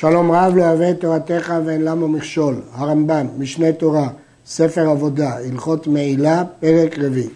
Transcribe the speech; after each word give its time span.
שלום 0.00 0.32
רב 0.32 0.56
לא 0.56 0.90
את 0.90 1.00
תורתך 1.00 1.54
ואין 1.64 1.84
למה 1.84 2.06
מכשול. 2.06 2.54
הרמב"ם, 2.72 3.26
משנה 3.38 3.72
תורה, 3.72 4.08
ספר 4.46 4.88
עבודה, 4.88 5.36
הלכות 5.36 5.86
מעילה, 5.86 6.44
פרק 6.60 6.98
רביעי. 6.98 7.28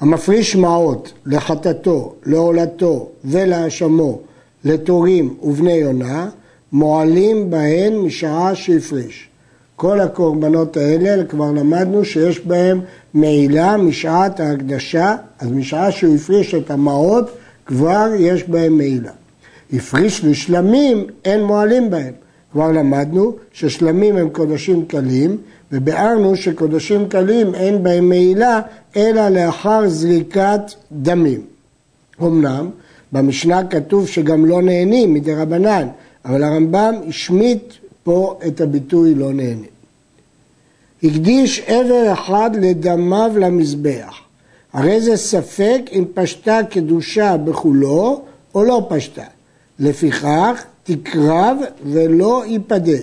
המפריש 0.00 0.56
מעות 0.56 1.12
לחטאתו, 1.26 2.14
לעולתו 2.26 3.08
ולהאשמו, 3.24 4.18
לתורים 4.64 5.36
ובני 5.42 5.72
יונה, 5.72 6.28
מועלים 6.72 7.50
בהן 7.50 7.96
משעה 7.96 8.54
שהפריש. 8.54 9.28
כל 9.76 10.00
הקורבנות 10.00 10.76
האלה, 10.76 11.24
כבר 11.24 11.52
למדנו 11.52 12.04
שיש 12.04 12.40
בהם 12.40 12.80
מעילה 13.14 13.76
משעת 13.76 14.40
ההקדשה, 14.40 15.16
אז 15.38 15.50
משעה 15.50 15.92
שהוא 15.92 16.14
הפריש 16.14 16.54
את 16.54 16.70
המעות, 16.70 17.30
כבר 17.66 18.08
יש 18.18 18.44
בהם 18.44 18.76
מעילה. 18.76 19.12
הפריש 19.72 20.24
לשלמים, 20.24 21.06
אין 21.24 21.44
מועלים 21.44 21.90
בהם. 21.90 22.12
כבר 22.52 22.72
למדנו 22.72 23.32
ששלמים 23.52 24.16
הם 24.16 24.28
קודשים 24.28 24.86
קלים, 24.86 25.36
וביארנו 25.72 26.36
שקודשים 26.36 27.08
קלים 27.08 27.54
אין 27.54 27.82
בהם 27.82 28.08
מעילה, 28.08 28.60
אלא 28.96 29.28
לאחר 29.28 29.88
זריקת 29.88 30.60
דמים. 30.92 31.40
אמנם, 32.22 32.70
במשנה 33.12 33.66
כתוב 33.66 34.08
שגם 34.08 34.46
לא 34.46 34.62
נהנים 34.62 35.14
מדי 35.14 35.34
רבנן, 35.34 35.88
אבל 36.24 36.44
הרמב"ם 36.44 36.94
השמיט 37.08 37.72
פה 38.02 38.38
את 38.46 38.60
הביטוי 38.60 39.14
לא 39.14 39.32
נהנים. 39.32 39.78
הקדיש 41.02 41.60
עבר 41.66 42.12
אחד 42.12 42.50
לדמיו 42.60 43.30
למזבח. 43.36 44.20
הרי 44.72 45.00
זה 45.00 45.16
ספק 45.16 45.80
אם 45.92 46.04
פשטה 46.14 46.60
קדושה 46.70 47.36
בכולו 47.36 48.22
או 48.54 48.64
לא 48.64 48.86
פשטה. 48.88 49.24
לפיכך 49.78 50.64
תקרב 50.84 51.56
ולא 51.84 52.42
ייפדה, 52.46 52.98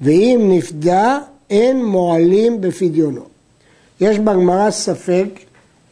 ואם 0.00 0.50
נפדה 0.52 1.18
אין 1.50 1.84
מועלים 1.84 2.60
בפדיונו. 2.60 3.22
יש 4.00 4.18
בגמרא 4.18 4.70
ספק 4.70 5.28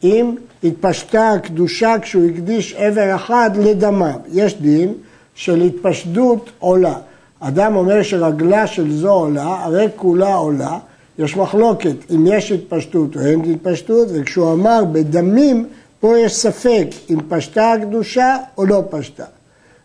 אם 0.05 0.35
התפשטה 0.65 1.31
הקדושה 1.31 1.95
כשהוא 2.03 2.31
הקדיש 2.31 2.75
עבר 2.75 3.15
אחד 3.15 3.51
לדמיו. 3.57 4.19
יש 4.33 4.55
דין 4.61 4.95
של 5.35 5.63
התפשטות 5.63 6.51
עולה. 6.59 6.99
אדם 7.41 7.77
אומר 7.77 8.03
שרגלה 8.03 8.67
של 8.67 8.93
זו 8.93 9.13
עולה, 9.13 9.65
הרי 9.65 9.87
כולה 9.97 10.35
עולה, 10.35 10.79
יש 11.19 11.37
מחלוקת 11.37 11.97
אם 12.15 12.27
יש 12.27 12.53
התפשטות 12.53 13.17
או 13.17 13.21
אין 13.21 13.41
התפשטות, 13.53 14.09
וכשהוא 14.13 14.53
אמר 14.53 14.85
בדמים, 14.93 15.67
פה 16.01 16.19
יש 16.19 16.35
ספק 16.35 16.87
אם 17.11 17.19
פשטה 17.29 17.73
הקדושה 17.73 18.37
או 18.59 18.67
לא 18.67 18.83
פשטה. 18.91 19.25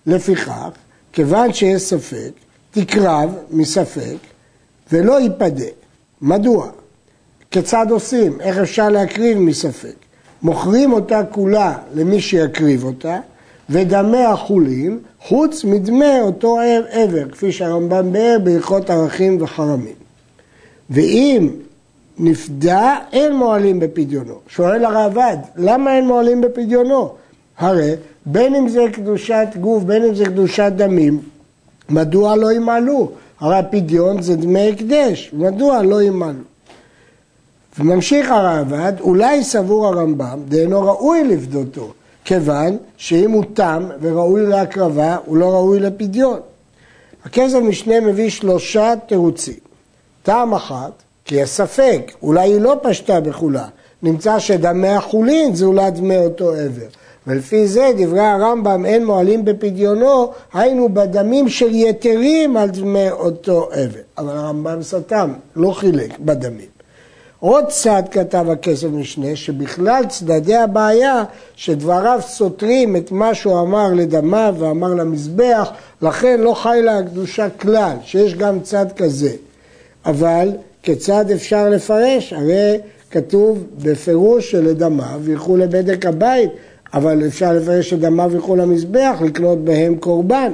לפיכך, 0.06 0.70
כיוון 1.14 1.54
שיש 1.54 1.82
ספק, 1.82 2.32
תקרב 2.72 3.36
מספק 3.52 4.18
ולא 4.92 5.20
ייפדה. 5.20 5.66
מדוע? 6.22 6.70
כיצד 7.52 7.86
עושים? 7.90 8.42
איך 8.42 8.58
אפשר 8.58 8.90
להקריב 8.90 9.38
מספק? 9.38 9.96
מוכרים 10.42 10.94
אותה 10.94 11.22
כולה 11.32 11.78
למי 11.94 12.22
שיקריב 12.22 12.84
אותה, 12.84 13.20
ודמי 13.70 14.24
החולין, 14.24 15.00
חוץ 15.20 15.64
מדמי 15.64 16.20
אותו 16.22 16.60
עבר, 16.90 17.30
כפי 17.30 17.52
שהרמב"ם 17.52 18.14
באר 18.14 18.38
בהלכות 18.44 18.90
ערכים 18.90 19.42
וחרמים. 19.42 19.94
ואם 20.90 21.50
נפדה, 22.18 22.98
אין 23.12 23.36
מועלים 23.36 23.80
בפדיונו. 23.80 24.36
שואל 24.48 24.86
הרעב"ד, 24.86 25.38
למה 25.56 25.96
אין 25.96 26.08
מועלים 26.08 26.42
בפדיונו? 26.42 27.14
הרי 27.58 27.96
בין 28.26 28.56
אם 28.56 28.70
זה 28.70 28.86
קדושת 28.94 29.48
גוף, 29.60 29.84
בין 29.84 30.04
אם 30.04 30.16
זה 30.16 30.26
קדושת 30.26 30.72
דמים, 30.76 31.20
מדוע 31.90 32.36
לא 32.36 32.52
ימעלו? 32.52 33.12
הרי 33.40 33.58
הפדיון 33.58 34.22
זה 34.22 34.36
דמי 34.36 34.70
הקדש, 34.70 35.32
מדוע 35.34 35.84
לא 35.84 36.02
ימעלו? 36.02 36.44
וממשיך 37.80 38.32
הרעב"ד, 38.32 38.94
אולי 39.00 39.44
סבור 39.44 39.88
הרמב"ם, 39.88 40.40
דהנו 40.48 40.82
ראוי 40.82 41.24
לפדותו, 41.24 41.94
כיוון 42.26 42.78
שאם 42.98 43.32
הוא 43.32 43.44
תם 43.54 43.90
וראוי 44.02 44.46
להקרבה, 44.46 45.18
הוא 45.26 45.38
לא 45.38 45.52
ראוי 45.54 45.80
לפדיון. 45.80 46.40
הכסף 47.26 47.58
משנה 47.58 48.00
מביא 48.00 48.30
שלושה 48.30 48.94
תירוצים. 49.08 49.60
טעם 50.24 50.54
אחת, 50.54 50.92
כי 51.26 51.36
יש 51.36 51.50
ספק, 51.50 52.12
אולי 52.22 52.50
היא 52.50 52.62
לא 52.62 52.80
פשטה 52.84 53.20
בכולה, 53.20 53.68
נמצא 54.04 54.40
שדמי 54.40 54.88
החולין 54.88 55.56
זה 55.56 55.66
אולי 55.66 55.92
דמי 55.92 56.18
אותו 56.18 56.54
עבר. 56.54 56.88
ולפי 57.28 57.68
זה 57.68 57.92
דברי 57.98 58.20
הרמב"ם 58.20 58.86
אין 58.86 59.06
מועלים 59.06 59.46
בפדיונו, 59.46 60.32
היינו 60.54 60.90
בדמים 60.94 61.50
של 61.50 61.76
יתרים 61.76 62.58
על 62.58 62.70
דמי 62.70 63.12
אותו 63.12 63.70
עבר. 63.72 64.00
אבל 64.18 64.38
הרמב"ם 64.38 64.84
סתם, 64.84 65.34
לא 65.56 65.72
חילק 65.72 66.20
בדמים. 66.20 66.72
עוד 67.40 67.66
צד 67.68 68.04
כתב 68.12 68.46
הכסף 68.50 68.88
משנה, 68.88 69.36
שבכלל 69.36 70.04
צדדי 70.10 70.56
הבעיה 70.56 71.24
שדבריו 71.56 72.20
סותרים 72.28 72.96
את 72.96 73.12
מה 73.12 73.34
שהוא 73.34 73.62
אמר 73.62 73.88
לדמיו 73.96 74.56
ואמר 74.60 74.94
למזבח, 74.94 75.72
לכן 76.02 76.42
לא 76.42 76.54
חי 76.54 76.80
לה 76.84 76.98
הקדושה 76.98 77.50
כלל, 77.50 77.98
שיש 78.04 78.36
גם 78.36 78.60
צד 78.60 78.86
כזה. 78.96 79.32
אבל 80.06 80.50
כיצד 80.84 81.32
אפשר 81.32 81.70
לפרש? 81.70 82.34
הרי 82.34 82.78
כתוב 83.12 83.64
בפירוש 83.78 84.52
שלדמיו 84.52 85.30
ילכו 85.30 85.58
לבדק 85.58 86.06
הבית, 86.06 86.50
אבל 86.94 87.28
אפשר 87.28 87.54
לפרש 87.54 87.90
שדמיו 87.90 88.32
ילכו 88.34 88.56
למזבח, 88.56 89.18
לקנות 89.22 89.64
בהם 89.64 89.96
קורבן. 89.96 90.52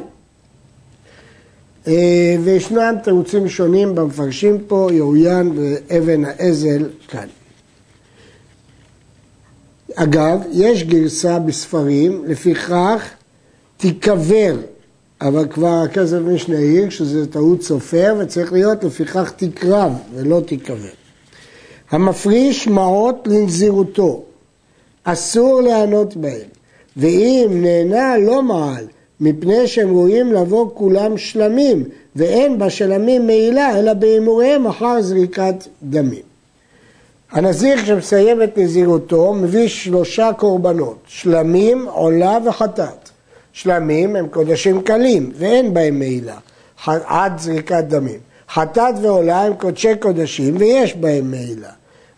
אה, 1.88 2.36
וישנם 2.44 2.96
תירוצים 3.04 3.50
שונים 3.50 3.96
במפרשים 3.96 4.58
פה, 4.68 4.90
יאוין 4.92 5.52
ואבן 5.56 6.26
האזל 6.26 6.86
כאן. 7.08 7.28
אגב, 9.96 10.42
יש 10.52 10.84
גרסה 10.84 11.40
בספרים, 11.40 12.24
לפיכך 12.28 13.10
תיקבר, 13.78 14.56
אבל 15.22 15.48
כבר 15.48 15.82
הכסף 15.86 16.18
משנה 16.18 16.58
העיר 16.58 16.90
שזה 16.90 17.28
טעות 17.28 17.64
סופר 17.64 18.16
וצריך 18.20 18.54
להיות 18.54 18.84
לפיכך 18.84 19.32
תקרב 19.36 19.94
ולא 20.16 20.42
תיקבר. 20.46 20.90
המפריש 21.92 22.68
מעות 22.68 23.28
לנזירותו, 23.32 24.24
אסור 25.10 25.62
לענות 25.62 26.16
בהם, 26.16 26.48
ואם 26.98 27.50
נהנה 27.52 28.18
לא 28.18 28.42
מעל, 28.42 28.86
מפני 29.20 29.68
שהם 29.68 29.90
ראויים 29.90 30.34
לבוא 30.34 30.70
כולם 30.74 31.18
שלמים, 31.18 31.84
ואין 32.16 32.60
בשלמים 32.60 33.28
מעילה, 33.28 33.80
אלא 33.80 33.94
בהימוריהם 33.94 34.68
אחר 34.68 35.02
זריקת 35.02 35.56
דמים. 35.84 36.22
הנזיר 37.32 37.86
שמסיים 37.86 38.44
את 38.44 38.58
נזירותו 38.58 39.34
מביא 39.34 39.68
שלושה 39.68 40.30
קורבנות, 40.38 40.98
שלמים, 41.08 41.88
עולה 41.88 42.38
וחטאת. 42.46 43.10
שלמים 43.54 44.16
הם 44.16 44.28
קודשים 44.28 44.82
קלים 44.82 45.32
ואין 45.38 45.74
בהם 45.74 46.00
מעילה, 46.00 46.38
עד 46.86 47.40
זריקת 47.40 47.84
דמים. 47.88 48.20
חטאת 48.50 48.96
ועולה 49.02 49.44
הם 49.44 49.54
קודשי 49.54 49.96
קודשים 50.00 50.56
ויש 50.58 50.96
בהם 50.96 51.32
מעילה. 51.32 51.70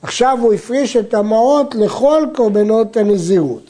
עכשיו 0.02 0.38
הוא 0.42 0.54
הפריש 0.54 0.98
את 0.98 1.14
המעות 1.14 1.76
לכל 1.76 2.24
קורבנות 2.36 2.98
הנזירות. 2.98 3.64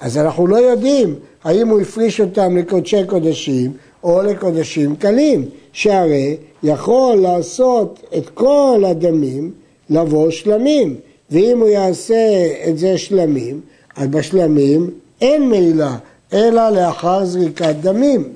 אז 0.00 0.18
אנחנו 0.18 0.46
לא 0.46 0.56
יודעים 0.56 1.14
האם 1.44 1.68
הוא 1.68 1.80
הפריש 1.80 2.20
אותם 2.20 2.56
לקודשי 2.56 3.06
קודשים 3.06 3.72
או 4.04 4.22
לקודשים 4.22 4.96
קלים, 4.96 5.48
שהרי 5.72 6.36
יכול 6.62 7.16
לעשות 7.16 8.00
את 8.16 8.30
כל 8.30 8.84
הדמים 8.86 9.52
לבוא 9.90 10.30
שלמים, 10.30 10.96
ואם 11.30 11.58
הוא 11.60 11.68
יעשה 11.68 12.46
את 12.68 12.78
זה 12.78 12.98
שלמים, 12.98 13.60
אז 13.96 14.08
בשלמים 14.08 14.90
אין 15.20 15.48
מעילה, 15.48 15.96
אלא 16.32 16.70
לאחר 16.70 17.24
זריקת 17.24 17.74
דמים. 17.80 18.28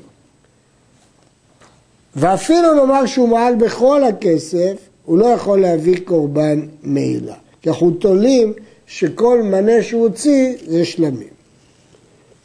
ואפילו 2.16 2.74
לומר 2.74 3.06
שהוא 3.06 3.28
מעל 3.28 3.54
בכל 3.54 4.04
הכסף, 4.04 4.76
הוא 5.06 5.18
לא 5.18 5.26
יכול 5.26 5.60
להביא 5.60 5.96
קורבן 6.04 6.60
מעילה. 6.82 7.34
כי 7.62 7.68
אנחנו 7.68 7.90
תולים 7.90 8.52
שכל 8.86 9.42
מנה 9.42 9.82
שהוא 9.82 10.02
הוציא 10.02 10.54
זה 10.66 10.84
שלמים. 10.84 11.28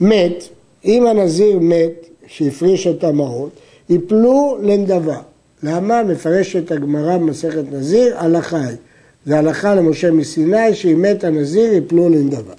מת, 0.02 0.44
אם 0.86 1.08
הנזיר 1.08 1.60
מת, 1.60 2.06
שהפריש 2.28 2.88
את 2.88 3.04
המעות, 3.04 3.50
יפלו 3.90 4.58
לנדבה. 4.62 5.18
למה? 5.64 6.04
מפרשת 6.04 6.72
הגמרא 6.72 7.18
במסכת 7.18 7.64
נזיר, 7.72 8.18
הלכה 8.18 8.66
היא. 8.66 8.78
זה 9.26 9.38
הלכה 9.38 9.76
למשה 9.76 10.12
מסיני, 10.12 10.74
שאם 10.74 11.02
מת 11.02 11.24
הנזיר 11.24 11.74
יפלו 11.74 12.10
לנדבה. 12.10 12.54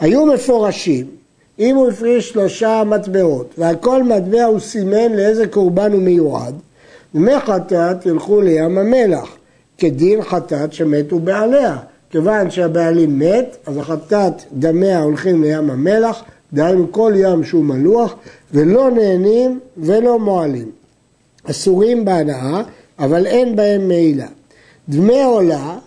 היו 0.00 0.26
מפורשים, 0.26 1.06
אם 1.58 1.76
הוא 1.76 1.88
הפריש 1.88 2.28
שלושה 2.28 2.82
מטבעות, 2.86 3.54
ועל 3.58 3.76
כל 3.76 4.02
מטבע 4.02 4.44
הוא 4.44 4.60
סימן 4.60 5.12
לאיזה 5.12 5.46
קורבן 5.46 5.92
הוא 5.92 6.02
מיועד, 6.02 6.54
דמי 7.16 7.40
חטאת 7.40 8.06
ילכו 8.06 8.40
לים 8.40 8.78
המלח, 8.78 9.36
כדין 9.78 10.22
חטאת 10.22 10.72
שמתו 10.72 11.18
בעליה. 11.18 11.76
כיוון 12.10 12.50
שהבעלים 12.50 13.18
מת, 13.18 13.56
אז 13.66 13.76
החטאת 13.76 14.32
דמיה 14.52 15.02
הולכים 15.02 15.42
לים 15.42 15.70
המלח, 15.70 16.22
דהיינו 16.52 16.92
כל 16.92 17.12
ים 17.16 17.44
שהוא 17.44 17.64
מלוח, 17.64 18.14
ולא 18.52 18.90
נהנים 18.90 19.60
ולא 19.76 20.18
מועלים. 20.18 20.70
אסורים 21.50 22.04
בהנאה, 22.04 22.62
אבל 22.98 23.26
אין 23.26 23.56
בהם 23.56 23.88
מעילה. 23.88 24.28
דמי 24.88 25.22
עולה 25.22 25.78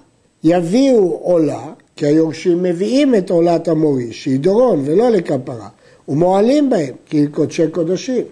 יביאו 0.44 1.20
עולה, 1.22 1.64
כי 1.96 2.06
היורשים 2.06 2.64
מביאים 2.64 3.16
את 3.16 3.30
עולת 3.30 3.68
המוריש, 3.68 4.24
שהיא 4.24 4.40
דורון 4.40 4.82
ולא 4.86 5.10
לכפרה, 5.10 5.68
ומועלים 6.08 6.70
בהם, 6.70 6.94
כי 7.06 7.28
קודשי 7.28 7.68
קודשים. 7.68 8.24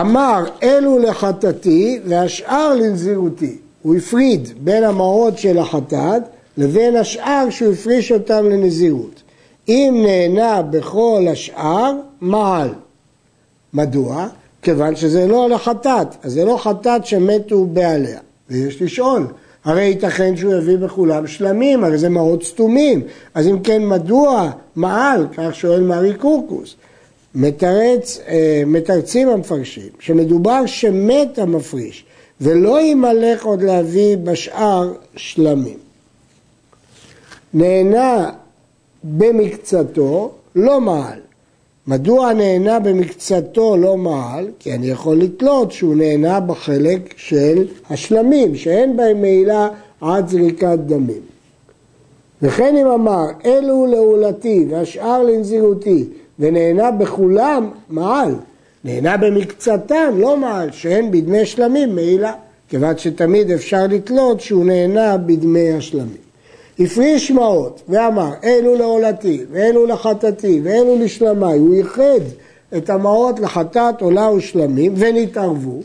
אמר 0.00 0.44
אלו 0.62 0.98
לחטאתי 0.98 2.00
והשאר 2.04 2.74
לנזירותי. 2.74 3.56
הוא 3.82 3.96
הפריד 3.96 4.48
בין 4.60 4.84
המעות 4.84 5.38
של 5.38 5.58
החטאת 5.58 6.22
לבין 6.56 6.96
השאר 6.96 7.46
שהוא 7.50 7.72
הפריש 7.72 8.12
אותם 8.12 8.48
לנזירות. 8.48 9.22
אם 9.68 10.04
נהנה 10.06 10.62
בכל 10.62 11.26
השאר, 11.30 11.92
מעל. 12.20 12.68
מדוע? 13.72 14.26
כיוון 14.62 14.96
שזה 14.96 15.26
לא 15.26 15.48
לחטאת, 15.48 16.08
אז 16.22 16.32
זה 16.32 16.44
לא 16.44 16.56
חטאת 16.56 17.06
שמתו 17.06 17.64
בעליה. 17.64 18.18
ויש 18.50 18.82
לשאול, 18.82 19.26
הרי 19.64 19.82
ייתכן 19.82 20.36
שהוא 20.36 20.54
יביא 20.54 20.76
בכולם 20.76 21.26
שלמים, 21.26 21.84
הרי 21.84 21.98
זה 21.98 22.08
מעות 22.08 22.44
סתומים. 22.44 23.02
אז 23.34 23.48
אם 23.48 23.58
כן, 23.62 23.86
מדוע 23.86 24.50
מעל? 24.76 25.26
כך 25.36 25.54
שואל 25.54 25.80
מארי 25.80 26.14
קורקוס. 26.14 26.76
מתרץ, 27.34 28.20
אה, 28.28 28.62
מתרצים 28.66 29.28
המפרשים, 29.28 29.88
שמדובר 30.00 30.66
שמת 30.66 31.38
המפריש, 31.38 32.04
ולא 32.40 32.80
ימלך 32.80 33.44
עוד 33.44 33.62
להביא 33.62 34.16
בשאר 34.16 34.92
שלמים. 35.16 35.78
נהנה 37.54 38.30
במקצתו, 39.04 40.30
לא 40.54 40.80
מעל. 40.80 41.18
מדוע 41.86 42.32
נהנה 42.32 42.80
במקצתו 42.80 43.76
לא 43.76 43.96
מעל? 43.96 44.48
כי 44.58 44.74
אני 44.74 44.86
יכול 44.86 45.16
לתלות 45.16 45.72
שהוא 45.72 45.96
נהנה 45.96 46.40
בחלק 46.40 47.14
של 47.16 47.66
השלמים, 47.90 48.56
שאין 48.56 48.96
בהם 48.96 49.20
מעילה 49.20 49.68
עד 50.00 50.28
זריקת 50.28 50.78
דמים. 50.86 51.22
וכן 52.42 52.76
אם 52.76 52.86
אמר, 52.86 53.26
אלו 53.44 53.86
לעולתי 53.86 54.66
והשאר 54.70 55.22
לנזירותי, 55.22 56.04
ונהנה 56.42 56.90
בכולם, 56.90 57.70
מעל. 57.90 58.34
נהנה 58.84 59.16
במקצתם, 59.16 60.14
לא 60.16 60.36
מעל, 60.36 60.72
שאין 60.72 61.10
בדמי 61.10 61.46
שלמים 61.46 61.94
מעילה, 61.94 62.32
כיוון 62.68 62.98
שתמיד 62.98 63.50
אפשר 63.50 63.86
לתלות 63.88 64.40
שהוא 64.40 64.64
נהנה 64.64 65.16
בדמי 65.16 65.72
השלמים. 65.72 66.22
הפריש 66.78 67.30
מעות 67.30 67.82
ואמר, 67.88 68.30
אלו 68.44 68.74
לעולתי, 68.74 69.44
ואלו 69.50 69.86
לחטאתי, 69.86 70.60
ואלו 70.64 70.96
לשלמי, 70.98 71.52
הוא 71.52 71.74
ייחד 71.74 72.20
את 72.76 72.90
המעות 72.90 73.40
לחטאת, 73.40 74.00
עולה 74.00 74.30
ושלמים, 74.30 74.94
ונתערבו. 74.96 75.80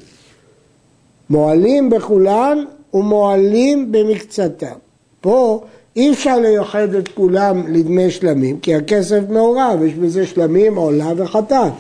מועלים 1.30 1.90
בכולן 1.90 2.58
ומועלים 2.94 3.92
במקצתם. 3.92 4.76
פה 5.22 5.62
אי 5.98 6.12
אפשר 6.12 6.40
לייחד 6.40 6.94
את 6.94 7.08
כולם 7.08 7.64
לדמי 7.68 8.12
שלמים, 8.12 8.60
כי 8.60 8.76
הכסף 8.76 9.22
מעורב, 9.30 9.84
יש 9.84 9.94
בזה 9.94 10.26
שלמים, 10.26 10.76
עולה 10.76 11.14
וחטאת. 11.18 11.72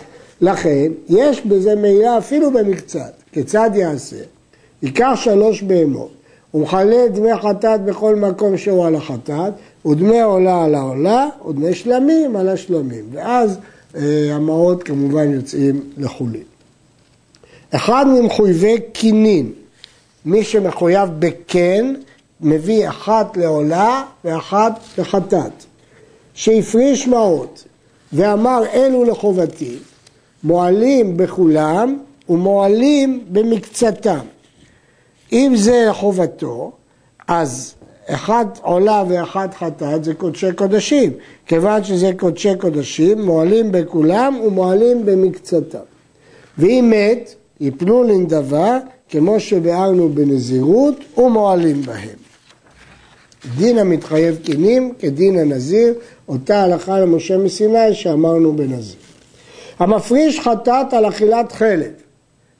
לכן, 0.41 0.91
יש 1.09 1.41
בזה 1.45 1.75
מעילה 1.75 2.17
אפילו 2.17 2.51
במקצת. 2.51 3.11
כיצד 3.31 3.69
יעשה? 3.73 4.15
ייקח 4.81 5.13
שלוש 5.15 5.61
בהמות, 5.61 6.11
ומכלה 6.53 7.07
דמי 7.07 7.35
חטאת 7.35 7.81
בכל 7.81 8.15
מקום 8.15 8.57
שהוא 8.57 8.85
על 8.85 8.95
החטאת, 8.95 9.53
ודמי 9.85 10.21
עולה 10.21 10.63
על 10.63 10.75
העולה, 10.75 11.27
ודמי 11.49 11.73
שלמים 11.73 12.35
על 12.35 12.49
השלמים. 12.49 13.05
ואז 13.11 13.57
אה, 13.95 14.35
המעות 14.35 14.83
כמובן 14.83 15.33
יוצאים 15.33 15.81
לחולין. 15.97 16.43
אחד 17.71 18.05
ממחויבי 18.07 18.77
קינין, 18.93 19.51
מי 20.25 20.43
שמחויב 20.43 21.09
בקן, 21.19 21.93
מביא 22.41 22.89
אחת 22.89 23.37
לעולה 23.37 24.03
ואחת 24.25 24.79
לחטאת. 24.97 25.65
שהפריש 26.37 27.07
מעות 27.07 27.63
ואמר 28.13 28.63
אלו 28.73 29.03
לחובתי, 29.03 29.75
מועלים 30.43 31.17
בכולם 31.17 31.97
ומועלים 32.29 33.23
במקצתם. 33.31 34.19
אם 35.31 35.53
זה 35.55 35.85
לחובתו, 35.89 36.71
אז 37.27 37.73
אחת 38.07 38.59
עולה 38.61 39.03
ואחת 39.09 39.53
חטאת 39.53 40.03
זה 40.03 40.13
קודשי 40.13 40.53
קודשים. 40.53 41.11
כיוון 41.45 41.83
שזה 41.83 42.11
קודשי 42.17 42.55
קודשים, 42.57 43.25
מועלים 43.25 43.71
בכולם 43.71 44.39
ומועלים 44.45 45.05
במקצתם. 45.05 45.77
ואם 46.57 46.93
מת, 46.95 47.35
יפלו 47.59 48.03
לנדבה, 48.03 48.79
כמו 49.09 49.39
שביארנו 49.39 50.09
בנזירות, 50.09 50.95
ומועלים 51.17 51.81
בהם. 51.81 52.26
דין 53.55 53.77
המתחייב 53.77 54.39
קינים 54.43 54.93
כדין 54.99 55.39
הנזיר, 55.39 55.93
אותה 56.29 56.63
הלכה 56.63 56.99
למשה 56.99 57.37
מסיני 57.37 57.93
שאמרנו 57.93 58.55
בנזיר. 58.55 58.95
המפריש 59.79 60.39
חטאת 60.39 60.93
על 60.93 61.07
אכילת 61.07 61.51
חלב 61.51 61.91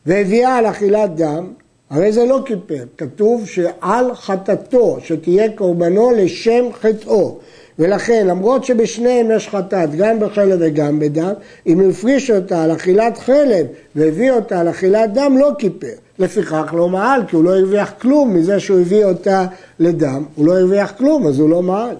והביאה 0.05 0.57
על 0.57 0.65
אכילת 0.65 1.15
דם, 1.15 1.53
הרי 1.89 2.11
זה 2.11 2.25
לא 2.25 2.39
כיפר, 2.45 2.83
כתוב 2.97 3.47
שעל 3.47 4.15
חטאתו, 4.15 4.97
שתהיה 5.03 5.51
קורבנו 5.51 6.11
לשם 6.11 6.65
חטאו. 6.81 7.37
ולכן, 7.79 8.27
למרות 8.27 8.63
שבשניהם 8.63 9.31
יש 9.31 9.47
חטאת, 9.47 9.95
גם 9.95 10.19
בחלב 10.19 10.57
וגם 10.61 10.99
בדם, 10.99 11.33
אם 11.67 11.89
הפריש 11.89 12.31
אותה 12.31 12.63
על 12.63 12.71
אכילת 12.71 13.17
חלב 13.17 13.65
והביא 13.95 14.31
אותה 14.31 14.59
על 14.59 14.69
אכילת 14.69 15.13
דם, 15.13 15.37
לא 15.39 15.51
כיפר. 15.59 16.06
לפיכך 16.19 16.73
לא 16.73 16.89
מעל, 16.89 17.21
כי 17.27 17.35
הוא 17.35 17.43
לא 17.43 17.57
הרוויח 17.57 17.93
כלום 18.01 18.33
מזה 18.33 18.59
שהוא 18.59 18.79
הביא 18.79 19.05
אותה 19.05 19.45
לדם, 19.79 20.23
הוא 20.35 20.45
לא 20.45 20.59
הרוויח 20.59 20.93
כלום, 20.97 21.27
אז 21.27 21.39
הוא 21.39 21.49
לא 21.49 21.61
מעל. 21.61 21.95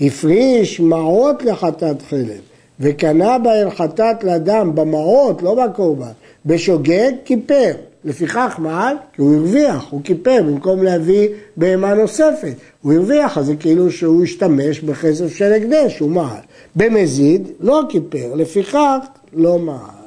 הפריש 0.00 0.80
מעות 0.80 1.42
לחטאת 1.42 2.02
חלב, 2.02 2.40
וקנה 2.80 3.38
בהן 3.38 3.70
חטאת 3.70 4.24
לדם 4.24 4.70
במעות, 4.74 5.42
לא 5.42 5.54
בקורבן, 5.54 6.12
בשוגג 6.46 7.12
כיפר. 7.24 7.72
לפיכך 8.04 8.56
מעל, 8.58 8.96
כי 9.12 9.22
הוא 9.22 9.34
הרוויח, 9.34 9.86
הוא 9.90 10.00
כיפר 10.04 10.42
במקום 10.46 10.82
להביא 10.82 11.28
בהמה 11.56 11.94
נוספת. 11.94 12.54
הוא 12.82 12.92
הרוויח, 12.92 13.38
אז 13.38 13.46
זה 13.46 13.56
כאילו 13.56 13.90
שהוא 13.90 14.24
השתמש 14.24 14.80
בכסף 14.80 15.34
של 15.34 15.52
הקדש, 15.52 15.98
הוא 15.98 16.10
מעל. 16.10 16.40
במזיד, 16.76 17.48
לא 17.60 17.82
כיפר, 17.88 18.34
לפיכך 18.34 18.98
לא 19.32 19.58
מעל. 19.58 20.01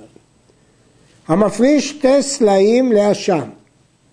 המפריש 1.27 1.89
שתי 1.89 2.22
סלעים 2.22 2.92
לאשם, 2.92 3.50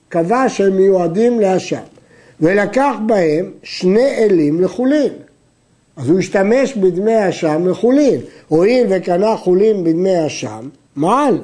קבע 0.09 0.49
שהם 0.49 0.77
מיועדים 0.77 1.41
לאשם, 1.41 1.83
ולקח 2.41 2.95
בהם 3.07 3.51
שני 3.63 4.17
אלים 4.19 4.61
לחולין. 4.61 5.13
אז 5.97 6.09
הוא 6.09 6.19
השתמש 6.19 6.75
בדמי 6.75 7.29
אשם 7.29 7.69
לחולין. 7.69 8.21
הואיל 8.49 8.87
וקנה 8.91 9.37
חולין 9.37 9.85
בדמי 9.85 10.27
אשם, 10.27 10.69
מעל, 10.97 11.39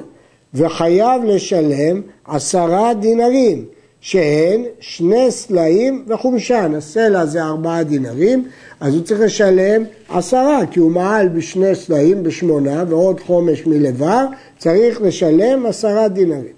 וחייב 0.53 1.23
לשלם 1.23 2.01
עשרה 2.25 2.93
דינרים, 2.93 3.65
שהן 4.01 4.63
שני 4.79 5.31
סלעים 5.31 6.05
וחומשן. 6.07 6.73
הסלע 6.77 7.25
זה 7.25 7.43
ארבעה 7.43 7.83
דינרים, 7.83 8.47
אז 8.79 8.95
הוא 8.95 9.03
צריך 9.03 9.19
לשלם 9.19 9.83
עשרה, 10.09 10.59
כי 10.71 10.79
הוא 10.79 10.91
מעל 10.91 11.27
בשני 11.27 11.75
סלעים 11.75 12.23
בשמונה 12.23 12.83
ועוד 12.87 13.19
חומש 13.19 13.67
מלבר, 13.67 14.25
צריך 14.57 15.01
לשלם 15.01 15.65
עשרה 15.65 16.07
דינרים. 16.07 16.53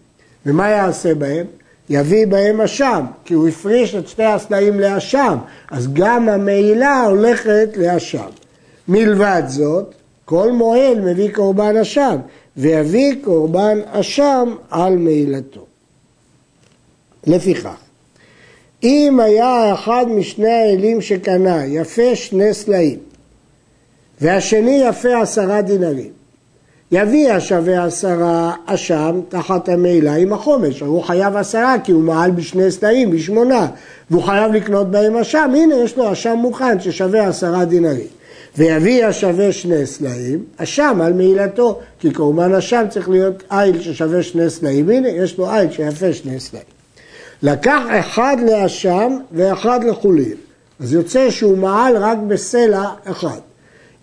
ומה 0.45 0.69
יעשה 0.69 1.15
בהם? 1.15 1.45
יביא 1.89 2.27
בהם 2.27 2.61
אשם, 2.61 3.05
כי 3.25 3.33
הוא 3.33 3.47
הפריש 3.47 3.95
את 3.95 4.07
שתי 4.07 4.23
הסלעים 4.23 4.79
לאשם, 4.79 5.37
אז 5.71 5.93
גם 5.93 6.29
המעילה 6.29 7.03
הולכת 7.05 7.69
לאשם. 7.77 8.29
מלבד 8.87 9.43
זאת, 9.47 9.95
כל 10.25 10.51
מועל 10.51 11.01
מביא 11.01 11.31
קורבן 11.33 11.77
אשם, 11.77 12.15
ויביא 12.57 13.15
קורבן 13.23 13.79
אשם 13.91 14.55
על 14.69 14.97
מעילתו. 14.97 15.70
לפיכך, 17.27 17.75
אם 18.83 19.19
היה 19.23 19.73
אחד 19.73 20.05
משני 20.09 20.51
האלים 20.51 21.01
שקנה 21.01 21.65
יפה 21.65 22.15
שני 22.15 22.53
סלעים, 22.53 22.99
והשני 24.21 24.83
יפה 24.87 25.21
עשרה 25.21 25.61
דינרים, 25.61 26.11
יביא 26.91 27.31
השווה 27.31 27.85
עשרה 27.85 28.53
אשם 28.65 29.21
תחת 29.29 29.69
המעילה 29.69 30.15
עם 30.15 30.33
החומש, 30.33 30.79
הוא 30.79 31.03
חייב 31.03 31.35
עשרה 31.35 31.75
כי 31.83 31.91
הוא 31.91 32.03
מעל 32.03 32.31
בשני 32.31 32.71
סלעים, 32.71 33.11
בשמונה, 33.11 33.67
והוא 34.09 34.23
חייב 34.23 34.51
לקנות 34.51 34.91
בהם 34.91 35.17
אשם, 35.17 35.51
הנה 35.55 35.75
יש 35.75 35.97
לו 35.97 36.11
אשם 36.11 36.33
מוכן 36.37 36.79
ששווה 36.79 37.27
עשרה 37.27 37.65
דינרים. 37.65 38.07
ויביא 38.57 39.05
השווה 39.05 39.51
שני 39.51 39.85
סלעים, 39.85 40.43
אשם 40.57 40.99
על 41.03 41.13
מעילתו, 41.13 41.79
כי 41.99 42.11
קורבן 42.11 42.53
אשם 42.53 42.85
צריך 42.89 43.09
להיות 43.09 43.43
איל 43.51 43.81
ששווה 43.81 44.23
שני 44.23 44.49
סלעים, 44.49 44.89
הנה 44.89 45.09
יש 45.09 45.37
לו 45.37 45.51
איל 45.51 45.71
שיפה 45.71 46.13
שני 46.13 46.39
סלעים. 46.39 46.80
לקח 47.43 47.81
אחד 47.99 48.37
לאשם 48.45 49.17
ואחד 49.31 49.83
לחולין, 49.83 50.35
אז 50.79 50.93
יוצא 50.93 51.29
שהוא 51.29 51.57
מעל 51.57 51.97
רק 51.97 52.17
בסלע 52.27 52.89
אחד. 53.03 53.39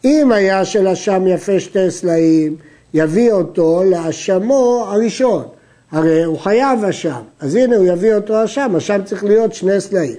אם 0.04 0.32
היה 0.32 0.64
של 0.64 0.88
אשם 0.88 1.26
יפה 1.26 1.60
שתי 1.60 1.90
סלעים, 1.90 2.56
יביא 2.94 3.32
אותו 3.32 3.82
לאשמו 3.86 4.84
הראשון. 4.88 5.44
הרי 5.90 6.24
הוא 6.24 6.38
חייב 6.38 6.84
אשם, 6.84 7.20
אז 7.40 7.54
הנה 7.54 7.76
הוא 7.76 7.86
יביא 7.86 8.14
אותו 8.14 8.44
אשם, 8.44 8.74
אשם 8.76 9.00
צריך 9.04 9.24
להיות 9.24 9.54
שני 9.54 9.80
סלעים. 9.80 10.16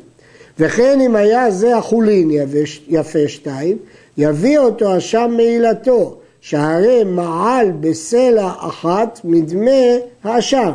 וכן 0.60 1.00
אם 1.02 1.16
היה 1.16 1.52
זה 1.52 1.78
החולין 1.78 2.32
יפה 2.88 3.28
שתיים, 3.28 3.78
יביא 4.18 4.60
אותו 4.60 4.98
אשם 4.98 5.32
מעילתו, 5.38 6.18
שהרי 6.42 7.04
מעל 7.04 7.72
בסלע 7.80 8.52
אחת 8.58 9.20
מדמי 9.24 10.00
האשם. 10.24 10.72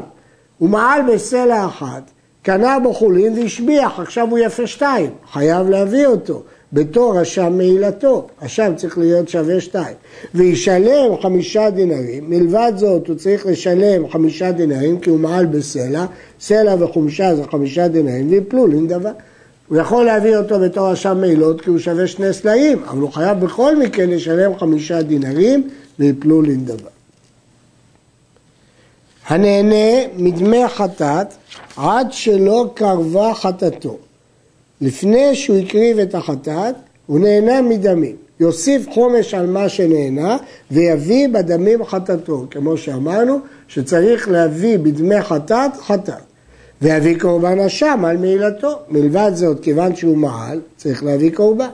הוא 0.58 0.68
מעל 0.68 1.00
בסלע 1.14 1.66
אחת, 1.66 2.10
קנה 2.44 2.78
בו 2.78 2.94
חולין 2.94 3.38
והשביח, 3.38 4.00
עכשיו 4.00 4.30
הוא 4.30 4.38
יפה 4.38 4.66
שתיים, 4.66 5.10
חייב 5.32 5.68
להביא 5.68 6.06
אותו. 6.06 6.42
בתור 6.72 7.22
אשם 7.22 7.52
מעילתו, 7.56 8.26
אשם 8.40 8.72
צריך 8.76 8.98
להיות 8.98 9.28
שווה 9.28 9.60
שתיים. 9.60 9.96
וישלם 10.34 11.16
חמישה 11.22 11.70
דינרים, 11.70 12.30
מלבד 12.30 12.72
זאת 12.76 13.08
הוא 13.08 13.16
צריך 13.16 13.46
לשלם 13.46 14.08
חמישה 14.08 14.52
דינרים 14.52 15.00
כי 15.00 15.10
הוא 15.10 15.18
מעל 15.18 15.46
בסלע, 15.46 16.06
סלע 16.40 16.74
וחומשה 16.78 17.36
זה 17.36 17.42
חמישה 17.50 17.88
דינרים 17.88 18.30
ויפלו 18.30 18.66
לנדבה. 18.66 19.10
הוא 19.68 19.78
יכול 19.78 20.04
להביא 20.04 20.36
אותו 20.36 20.60
בתור 20.60 20.92
אשם 20.92 21.18
מעילות 21.20 21.60
כי 21.60 21.70
הוא 21.70 21.78
שווה 21.78 22.06
שני 22.06 22.32
סלעים, 22.32 22.78
אבל 22.88 23.00
הוא 23.00 23.12
חייב 23.12 23.40
בכל 23.40 23.76
מקרה 23.76 24.06
לשלם 24.06 24.58
חמישה 24.58 25.02
דינרים 25.02 25.68
ויפלו 25.98 26.42
לנדבה. 26.42 26.90
הנהנה 29.26 30.06
מדמי 30.16 30.68
חטאת 30.68 31.34
עד 31.76 32.12
שלא 32.12 32.70
קרבה 32.74 33.34
חטאתו. 33.34 33.96
לפני 34.80 35.34
שהוא 35.34 35.56
הקריב 35.56 35.98
את 35.98 36.14
החטאת, 36.14 36.74
הוא 37.06 37.20
נהנה 37.20 37.62
מדמים. 37.62 38.16
יוסיף 38.40 38.88
חומש 38.90 39.34
על 39.34 39.46
מה 39.46 39.68
שנהנה 39.68 40.36
ויביא 40.70 41.28
בדמים 41.28 41.84
חטאתו, 41.84 42.46
כמו 42.50 42.76
שאמרנו, 42.76 43.38
שצריך 43.68 44.28
להביא 44.28 44.78
בדמי 44.78 45.22
חטאת, 45.22 45.70
חטאת. 45.80 46.14
ויביא 46.82 47.20
קורבן 47.20 47.60
אשם 47.60 48.04
על 48.04 48.16
מעילתו. 48.16 48.78
מלבד 48.88 49.30
זאת, 49.34 49.60
כיוון 49.60 49.96
שהוא 49.96 50.16
מעל, 50.16 50.60
צריך 50.76 51.04
להביא 51.04 51.30
קורבן. 51.34 51.68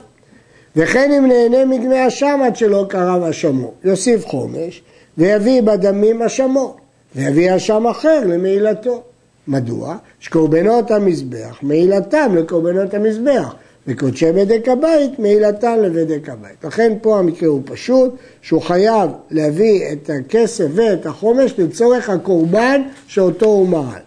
וכן 0.75 1.11
אם 1.11 1.27
נהנה 1.27 1.65
מדמי 1.65 2.07
אשם 2.07 2.39
עד 2.45 2.55
שלא 2.55 2.85
קרב 2.89 3.23
אשמו, 3.23 3.71
יוסיף 3.83 4.25
חומש 4.25 4.81
ויביא 5.17 5.61
בדמים 5.61 6.21
אשמו, 6.21 6.75
ויביא 7.15 7.55
אשם 7.55 7.87
אחר 7.87 8.21
למעילתו. 8.27 9.03
מדוע? 9.47 9.95
שקורבנות 10.19 10.91
המזבח, 10.91 11.59
מעילתם 11.61 12.35
לקורבנות 12.35 12.93
המזבח, 12.93 13.55
וקודשי 13.87 14.31
בדק 14.31 14.67
הבית, 14.67 15.19
מעילתם 15.19 15.77
לבדק 15.81 16.29
הבית. 16.29 16.63
לכן 16.63 16.93
פה 17.01 17.19
המקרה 17.19 17.49
הוא 17.49 17.61
פשוט, 17.65 18.15
שהוא 18.41 18.61
חייב 18.61 19.09
להביא 19.31 19.91
את 19.91 20.09
הכסף 20.09 20.67
ואת 20.73 21.05
החומש 21.05 21.53
לצורך 21.57 22.09
הקורבן 22.09 22.81
שאותו 23.07 23.45
הוא 23.45 23.67
מעל. 23.67 24.01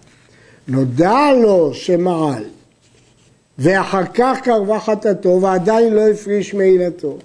נודע 0.69 1.33
לו 1.43 1.75
שמעל, 1.75 2.45
ואחר 3.59 4.05
כך 4.15 4.39
קרבה 4.43 4.79
חטאתו 4.79 5.39
ועדיין 5.43 5.95
לא 5.95 6.09
הפריש 6.09 6.55
מעילתו. 6.55 7.19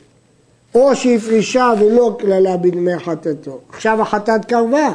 או 0.75 0.95
שהפרישה 0.95 1.74
ולא 1.79 2.17
כללה 2.19 2.57
בדמי 2.57 3.00
חטאתו. 3.00 3.59
עכשיו 3.69 4.01
החטאת 4.01 4.45
קרבה, 4.45 4.91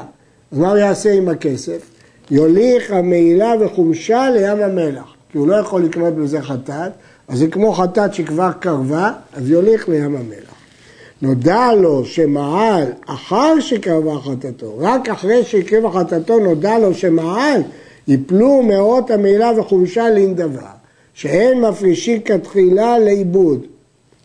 מה 0.54 0.70
הוא 0.70 0.78
יעשה 0.78 1.12
עם 1.12 1.28
הכסף? 1.28 1.90
יוליך 2.30 2.90
המעילה 2.90 3.52
וחומשה 3.60 4.30
לים 4.30 4.62
המלח, 4.62 5.14
כי 5.32 5.38
הוא 5.38 5.48
לא 5.48 5.56
יכול 5.56 5.82
לקנות 5.82 6.14
בזה 6.14 6.42
חטאת, 6.42 6.92
אז 7.28 7.38
זה 7.38 7.46
כמו 7.46 7.72
חטאת 7.72 8.14
שכבר 8.14 8.50
קרבה, 8.60 9.12
אז 9.32 9.50
יוליך 9.50 9.88
לים 9.88 10.16
המלח. 10.16 10.54
נודע 11.22 11.72
לו 11.72 12.04
שמעל 12.04 12.84
אחר 13.06 13.60
שקרבה 13.60 14.18
חטאתו, 14.18 14.74
רק 14.78 15.08
אחרי 15.08 15.44
שהקריבה 15.44 15.90
חטאתו 15.90 16.38
נודע 16.38 16.78
לו 16.78 16.94
שמעל, 16.94 17.62
יפלו 18.08 18.62
מאות 18.62 19.10
המעילה 19.10 19.50
וחומשה 19.56 20.10
לנדבה, 20.10 20.68
שאין 21.14 21.60
מפרישים 21.60 22.20
כתחילה 22.20 22.98
לאיבוד. 22.98 23.66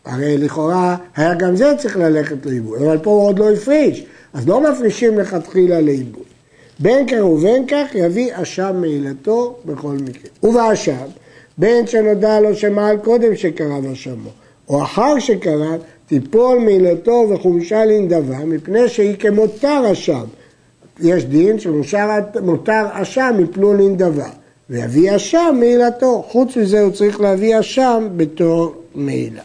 הרי 0.05 0.38
לכאורה 0.38 0.95
היה 1.15 1.33
גם 1.33 1.55
זה 1.55 1.74
צריך 1.77 1.98
ללכת 1.98 2.45
לאיבוד, 2.45 2.81
אבל 2.81 2.98
פה 2.98 3.09
הוא 3.09 3.27
עוד 3.27 3.39
לא 3.39 3.51
הפריש, 3.51 4.05
אז 4.33 4.48
לא 4.48 4.71
מפרישים 4.71 5.19
לכתחילה 5.19 5.81
לאיבוד. 5.81 6.24
בין 6.79 7.07
כך 7.07 7.25
ובין 7.25 7.67
כך 7.67 7.95
יביא 7.95 8.31
אשם 8.33 8.75
מעילתו 8.81 9.55
בכל 9.65 9.93
מקרה. 9.93 10.31
ובאשם, 10.43 11.05
בין 11.57 11.88
שנודע 11.88 12.39
לו 12.39 12.55
שמעל 12.55 12.98
קודם 12.98 13.36
שקרב 13.36 13.86
אשמו, 13.93 14.29
או 14.69 14.83
אחר 14.83 15.19
שקרב, 15.19 15.81
תיפול 16.07 16.59
מעילתו 16.59 17.27
וחומשה 17.29 17.86
לנדבה, 17.86 18.45
מפני 18.45 18.89
שהיא 18.89 19.15
כמותר 19.19 19.91
אשם. 19.91 20.25
יש 21.00 21.25
דין 21.25 21.59
שמותר 21.59 22.86
אשם 22.91 23.36
יפלו 23.43 23.74
לנדבה, 23.74 24.29
ויביא 24.69 25.15
אשם 25.15 25.55
מעילתו. 25.59 26.24
חוץ 26.27 26.57
מזה 26.57 26.81
הוא 26.81 26.91
צריך 26.91 27.21
להביא 27.21 27.59
אשם 27.59 28.07
בתור 28.17 28.75
מעילה. 28.95 29.43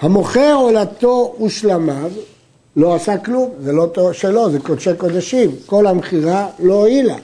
המוכר 0.00 0.54
עולתו 0.60 1.36
ושלמיו 1.44 2.10
לא 2.76 2.94
עשה 2.94 3.18
כלום, 3.18 3.50
זה 3.60 3.72
לא 3.72 4.12
שלו, 4.12 4.50
זה 4.50 4.58
קודשי 4.58 4.90
קודשים, 4.96 5.50
כל 5.66 5.86
המכירה 5.86 6.48
לא 6.58 6.74
הועילה. 6.74 7.16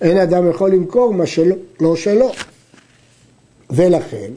אין 0.00 0.18
אדם 0.18 0.50
יכול 0.50 0.70
למכור 0.70 1.14
מה 1.14 1.26
שלא 1.26 1.56
לא 1.80 1.96
שלו. 1.96 2.30
ולכן, 3.70 4.30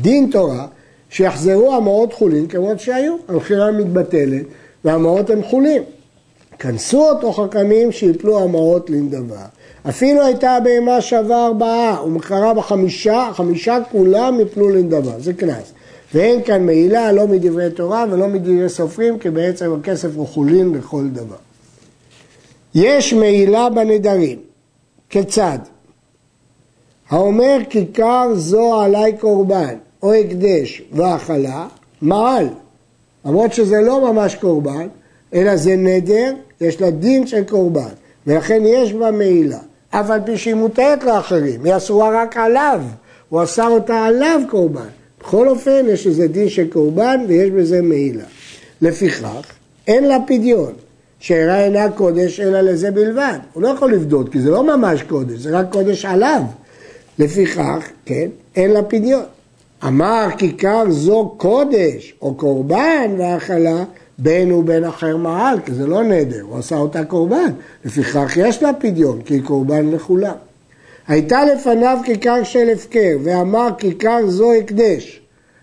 דין 0.00 0.30
תורה 0.30 0.66
שיחזרו 1.10 1.74
המעות 1.74 2.12
חולין 2.12 2.46
כמות 2.46 2.80
שהיו, 2.80 3.16
המכירה 3.28 3.72
מתבטלת 3.72 4.42
והמעות 4.84 5.30
הם 5.30 5.42
חולין. 5.42 5.82
כנסו 6.58 7.08
אותו 7.08 7.32
חכמים 7.32 7.92
שיפלו 7.92 8.42
המעות 8.42 8.90
לנדבה. 8.90 9.46
אפילו 9.88 10.26
הייתה 10.26 10.50
הבהמה 10.50 11.00
שווה 11.00 11.46
ארבעה 11.46 12.04
ומכרה 12.06 12.54
בחמישה, 12.54 13.30
חמישה 13.32 13.78
כולם 13.90 14.40
יפלו 14.40 14.68
לנדבה, 14.68 15.12
זה 15.18 15.32
קנס. 15.32 15.72
ואין 16.14 16.42
כאן 16.42 16.66
מעילה 16.66 17.12
לא 17.12 17.26
מדברי 17.26 17.70
תורה 17.70 18.04
ולא 18.10 18.28
מדברי 18.28 18.68
סופרים, 18.68 19.18
כי 19.18 19.30
בעצם 19.30 19.74
הכסף 19.80 20.08
הוא 20.14 20.26
חולין 20.26 20.72
לכל 20.72 21.08
דבר. 21.12 21.36
יש 22.74 23.12
מעילה 23.12 23.70
בנדרים. 23.70 24.38
כיצד? 25.08 25.58
האומר 27.08 27.58
כיכר 27.70 28.34
זו 28.34 28.80
עלי 28.80 29.16
קורבן 29.20 29.74
או 30.02 30.14
הקדש 30.14 30.82
והאכלה, 30.92 31.66
מעל. 32.02 32.48
למרות 33.24 33.52
שזה 33.52 33.80
לא 33.80 34.12
ממש 34.12 34.34
קורבן, 34.34 34.86
אלא 35.34 35.56
זה 35.56 35.76
נדר, 35.76 36.34
יש 36.60 36.80
לה 36.80 36.90
דין 36.90 37.26
של 37.26 37.44
קורבן, 37.44 37.92
ולכן 38.26 38.62
יש 38.66 38.92
בה 38.92 39.10
מעילה. 39.10 39.58
אף 39.90 40.10
על 40.10 40.20
פי 40.26 40.38
שהיא 40.38 40.54
מותרת 40.54 41.04
לאחרים, 41.04 41.64
היא 41.64 41.76
אסורה 41.76 42.22
רק 42.22 42.36
עליו, 42.36 42.82
הוא 43.28 43.42
אסר 43.42 43.68
אותה 43.68 44.04
עליו 44.04 44.40
קורבן. 44.50 44.88
בכל 45.24 45.48
אופן, 45.48 45.84
יש 45.88 46.06
איזה 46.06 46.28
דין 46.28 46.48
של 46.48 46.70
קורבן 46.70 47.24
ויש 47.28 47.50
בזה 47.50 47.82
מעילה. 47.82 48.24
לפיכך, 48.82 49.52
אין 49.86 50.04
לה 50.04 50.16
פדיון, 50.26 50.72
שאירה 51.18 51.64
אינה 51.64 51.90
קודש 51.90 52.40
אלא 52.40 52.60
לזה 52.60 52.90
בלבד. 52.90 53.38
הוא 53.52 53.62
לא 53.62 53.68
יכול 53.68 53.92
לבדות, 53.92 54.28
כי 54.28 54.40
זה 54.40 54.50
לא 54.50 54.76
ממש 54.76 55.02
קודש, 55.02 55.38
זה 55.38 55.58
רק 55.58 55.66
קודש 55.72 56.04
עליו. 56.04 56.42
לפיכך, 57.18 57.88
כן, 58.04 58.28
אין 58.56 58.70
לה 58.70 58.82
פדיון. 58.82 59.22
אמר 59.86 60.26
כיכר 60.38 60.90
זו 60.90 61.34
קודש, 61.36 62.14
או 62.22 62.34
קורבן 62.34 63.10
והאכלה, 63.18 63.84
בין 64.18 64.52
ובין 64.52 64.84
אחר 64.84 65.16
מעל, 65.16 65.60
כי 65.60 65.74
זה 65.74 65.86
לא 65.86 66.02
נדר, 66.02 66.42
הוא 66.42 66.58
עשה 66.58 66.76
אותה 66.76 67.04
קורבן. 67.04 67.52
לפיכך 67.84 68.36
יש 68.36 68.62
לה 68.62 68.72
פדיון, 68.72 69.22
כי 69.22 69.34
היא 69.34 69.42
קורבן 69.42 69.90
לכולם. 69.90 70.34
הייתה 71.08 71.44
לפניו 71.44 71.98
כיכר 72.04 72.44
של 72.44 72.68
הפקר, 72.74 73.16
ואמר 73.24 73.68
כיכר 73.78 74.18
זו 74.26 74.52
הקדש. 74.52 75.20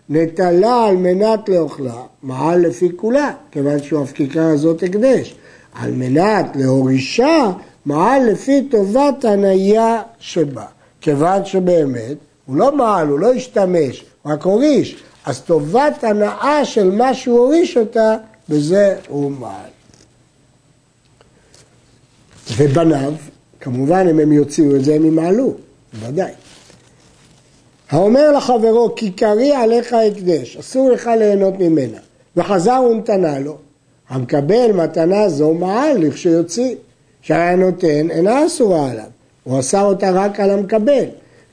נטלה 0.10 0.86
על 0.86 0.96
מנת 0.96 1.50
לאוכלה, 1.50 2.02
מעל 2.24 2.60
לפי 2.60 2.90
כולה, 2.96 3.32
כיוון 3.52 3.84
שהוא 3.84 4.04
אף 4.04 4.12
כיכר 4.12 4.42
הזאת 4.42 4.84
הקדש. 4.84 5.36
על 5.74 5.92
מנת 5.92 6.56
להורישה, 6.56 7.52
מעל 7.86 8.30
לפי 8.32 8.68
טובת 8.72 9.26
הניה 9.26 10.02
שבה. 10.20 10.66
כיוון 11.02 11.46
שבאמת, 11.46 12.18
הוא 12.46 12.56
לא 12.56 12.76
מעל, 12.76 13.08
הוא 13.08 13.20
לא 13.20 13.34
השתמש, 13.34 14.06
הוא 14.22 14.34
רק 14.34 14.44
הוריש. 14.44 15.04
אז 15.26 15.42
טובת 15.42 16.04
הנאה 16.04 16.66
של 16.66 16.92
מה 16.92 17.14
שהוא 17.14 17.40
הוריש 17.40 17.78
אותה, 17.78 18.16
בזה 18.50 18.96
הוא 19.08 19.32
מעל. 19.32 19.70
ובניו, 22.58 23.14
כמובן 23.62 24.08
אם 24.10 24.20
הם 24.20 24.32
יוציאו 24.32 24.76
את 24.76 24.84
זה 24.84 24.96
הם 24.96 25.06
ימעלו, 25.06 25.54
ודאי. 26.00 26.32
האומר 27.90 28.32
לחברו 28.32 28.96
כיכרי 28.96 29.52
עליך 29.52 29.94
הקדש, 29.94 30.58
אסור 30.58 30.90
לך 30.90 31.10
ליהנות 31.20 31.54
ממנה, 31.60 31.98
וחזר 32.36 32.82
ונתנה 32.92 33.40
לו, 33.40 33.58
המקבל 34.10 34.72
מתנה 34.74 35.30
זו 35.30 35.54
מעל 35.54 35.98
לכשיוציא, 35.98 36.76
שהיה 37.22 37.56
נותן 37.56 38.12
אינה 38.12 38.46
אסורה 38.46 38.92
עליו, 38.92 39.06
הוא 39.44 39.60
אסר 39.60 39.82
אותה 39.82 40.12
רק 40.12 40.40
על 40.40 40.50
המקבל, 40.50 41.06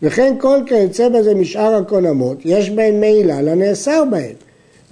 וכן 0.03 0.35
כל 0.41 0.59
כיוצא 0.67 1.09
בזה 1.09 1.35
משאר 1.35 1.75
הקונמות, 1.75 2.39
יש 2.45 2.71
בהן 2.71 3.01
מעילה 3.01 3.43
לנאסר 3.43 4.05
בהן, 4.11 4.35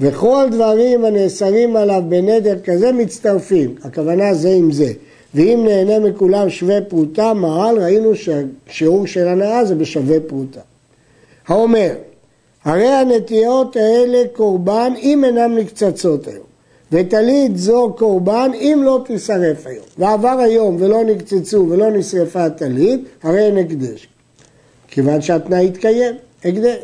וכל 0.00 0.46
דברים 0.50 1.04
הנאסרים 1.04 1.76
עליו 1.76 2.02
בנדר 2.08 2.58
כזה 2.64 2.92
מצטרפים, 2.92 3.74
הכוונה 3.84 4.34
זה 4.34 4.50
עם 4.50 4.72
זה, 4.72 4.92
ואם 5.36 5.64
נהנה 5.64 5.98
מכולם 5.98 6.50
שווה 6.50 6.80
פרוטה, 6.80 7.34
מהר"ל 7.34 7.78
ראינו 7.78 8.12
שהשיעור 8.14 9.06
של 9.06 9.28
הנאה 9.28 9.64
זה 9.64 9.74
בשווה 9.74 10.20
פרוטה. 10.20 10.60
האומר, 11.48 11.92
הרי 12.64 12.88
הנטיות 12.88 13.76
האלה 13.76 14.22
קורבן 14.32 14.92
אם 15.02 15.24
אינן 15.24 15.54
נקצצות 15.54 16.28
היום, 16.28 16.46
וטלית 16.92 17.56
זו 17.56 17.94
קורבן 17.98 18.50
אם 18.54 18.80
לא 18.84 19.00
תישרף 19.06 19.66
היום. 19.66 19.84
ועבר 19.98 20.38
היום 20.38 20.76
ולא 20.78 21.04
נקצצו 21.04 21.66
ולא 21.70 21.90
נשרפה 21.90 22.44
הטלית, 22.44 23.00
הרי 23.22 23.46
אין 23.46 23.58
הקדש. 23.58 24.08
כיוון 24.88 25.20
שהתנאי 25.20 25.66
יתקיים, 25.66 26.14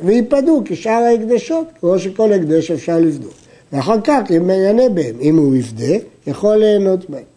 ויפדו 0.03 0.63
כשאר 0.65 0.93
ההקדשות, 0.93 1.67
כמו 1.81 1.99
שכל 1.99 2.33
הקדש 2.33 2.71
אפשר 2.71 2.99
לבדוק. 2.99 3.33
ואחר 3.73 4.01
כך 4.05 4.23
אם 4.37 4.51
יענה 4.51 4.89
בהם, 4.89 5.17
אם 5.21 5.37
הוא 5.37 5.57
יפדה, 5.57 5.95
יכול 6.27 6.57
ליהנות 6.57 7.11
בהם. 7.11 7.32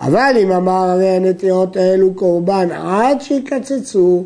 אבל 0.00 0.36
אם 0.42 0.52
אמר 0.52 0.88
הרי 0.90 1.08
הנטיות 1.08 1.76
האלו 1.76 2.14
קורבן 2.14 2.68
עד 2.72 3.20
שיקצצו, 3.20 4.24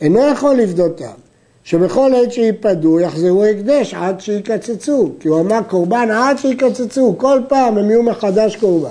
אינו 0.00 0.20
יכול 0.32 0.54
לפדותם. 0.54 1.22
שבכל 1.64 2.14
עת 2.14 2.32
שיפדו 2.32 3.00
יחזרו 3.00 3.44
הקדש 3.44 3.94
עד 3.94 4.20
שיקצצו, 4.20 5.10
כי 5.20 5.28
הוא 5.28 5.40
אמר 5.40 5.58
קורבן 5.68 6.08
עד 6.10 6.38
שיקצצו, 6.38 7.14
כל 7.18 7.40
פעם 7.48 7.78
הם 7.78 7.90
יהיו 7.90 8.02
מחדש 8.02 8.56
קורבן. 8.56 8.90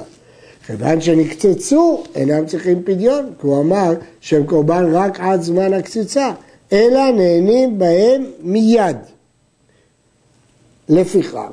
כיוון 0.66 1.02
שנקצצו, 1.02 2.04
אינם 2.16 2.46
צריכים 2.46 2.84
פדיון, 2.84 3.34
כי 3.42 3.48
הוא 3.48 3.62
אמר 3.62 3.94
שהם 4.22 4.46
קורבן 4.46 4.94
רק 4.94 5.20
עד 5.20 5.42
זמן 5.42 5.74
הקציצה, 5.74 6.32
אלא 6.74 7.12
נהנים 7.12 7.80
בהם 7.80 8.26
מיד. 8.42 8.98
לפיכך, 10.90 11.50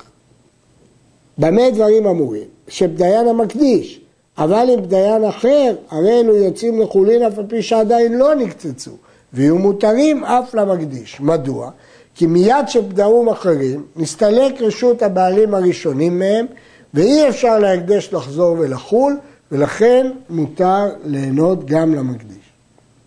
במה 1.38 1.70
דברים 1.70 2.06
אמורים? 2.06 2.48
שבדיין 2.68 3.28
המקדיש, 3.28 4.00
אבל 4.38 4.70
אם 4.74 4.80
דיין 4.80 5.24
אחר, 5.24 5.74
הרי 5.90 6.20
אלו 6.20 6.36
יוצאים 6.36 6.80
לחולין 6.80 7.22
אף 7.22 7.38
על 7.38 7.44
פי 7.48 7.62
שעדיין 7.62 8.18
לא 8.18 8.34
נקצצו. 8.34 8.90
ויהיו 9.32 9.58
מותרים 9.58 10.24
אף 10.24 10.54
למקדיש. 10.54 11.20
מדוע? 11.20 11.70
כי 12.14 12.26
מיד 12.26 12.68
שפדרים 12.68 13.28
אחרים, 13.28 13.86
נסתלק 13.96 14.62
רשות 14.62 15.02
הבעלים 15.02 15.54
הראשונים 15.54 16.18
מהם, 16.18 16.46
ואי 16.94 17.28
אפשר 17.28 17.58
להקדש 17.58 18.12
לחזור 18.12 18.56
ולחול, 18.58 19.18
ולכן 19.52 20.06
מותר 20.30 20.84
ליהנות 21.04 21.64
גם 21.64 21.94
למקדיש. 21.94 22.52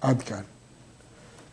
עד 0.01 0.21
כאן. 0.21 0.50